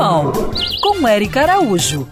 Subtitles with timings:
[0.00, 0.32] Animal,
[0.80, 2.08] com Eric Araújo.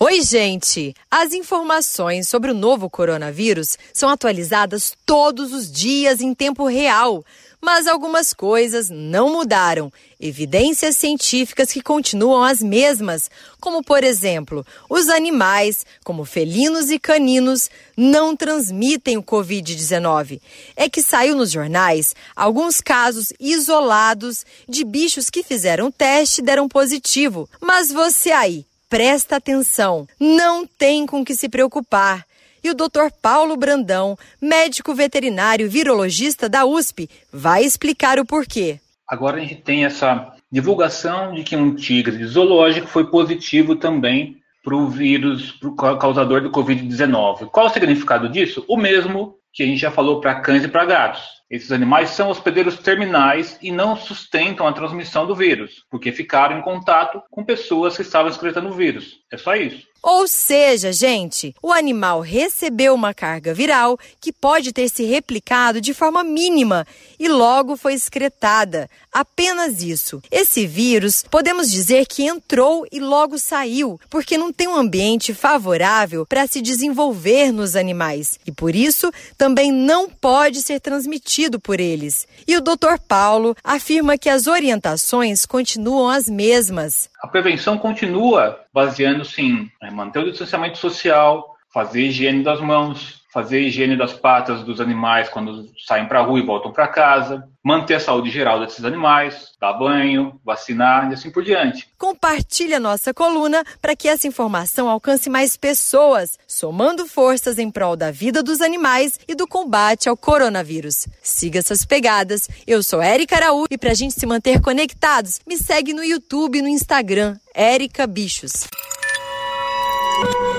[0.00, 0.94] Oi, gente!
[1.10, 7.24] As informações sobre o novo coronavírus são atualizadas todos os dias em tempo real.
[7.60, 9.92] Mas algumas coisas não mudaram.
[10.20, 13.28] Evidências científicas que continuam as mesmas,
[13.60, 20.40] como por exemplo, os animais, como felinos e caninos, não transmitem o Covid-19.
[20.76, 26.68] É que saiu nos jornais alguns casos isolados de bichos que fizeram teste e deram
[26.68, 27.50] positivo.
[27.60, 32.24] Mas você aí, presta atenção, não tem com que se preocupar
[32.62, 33.10] e o Dr.
[33.22, 38.80] Paulo Brandão, médico veterinário virologista da USP, vai explicar o porquê.
[39.08, 44.76] Agora a gente tem essa divulgação de que um tigre zoológico foi positivo também para
[44.76, 47.46] o vírus, para o causador do Covid-19.
[47.46, 48.64] Qual o significado disso?
[48.68, 51.22] O mesmo que a gente já falou para cães e para gatos.
[51.50, 56.62] Esses animais são hospedeiros terminais e não sustentam a transmissão do vírus, porque ficaram em
[56.62, 59.20] contato com pessoas que estavam excretando o vírus.
[59.32, 59.86] É só isso.
[60.00, 65.92] Ou seja, gente, o animal recebeu uma carga viral que pode ter se replicado de
[65.92, 66.86] forma mínima
[67.18, 68.88] e logo foi excretada.
[69.12, 70.22] Apenas isso.
[70.30, 76.24] Esse vírus, podemos dizer que entrou e logo saiu, porque não tem um ambiente favorável
[76.24, 82.26] para se desenvolver nos animais e por isso também não pode ser transmitido por eles.
[82.46, 82.98] E o Dr.
[83.06, 87.08] Paulo afirma que as orientações continuam as mesmas.
[87.22, 93.60] A prevenção continua baseando-se em né, manter o distanciamento social, fazer higiene das mãos, fazer
[93.60, 97.94] higiene das patas dos animais quando saem para a rua e voltam para casa, manter
[97.94, 101.88] a saúde geral desses animais, dar banho, vacinar e assim por diante.
[101.98, 107.96] Compartilhe a nossa coluna para que essa informação alcance mais pessoas, somando forças em prol
[107.96, 111.06] da vida dos animais e do combate ao coronavírus.
[111.22, 112.48] Siga essas pegadas.
[112.66, 116.58] Eu sou Érica Araújo e para a gente se manter conectados, me segue no YouTube
[116.58, 118.66] e no Instagram, Érica Bichos.